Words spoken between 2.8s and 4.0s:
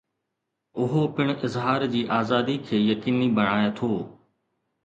يقيني بڻائي ٿو.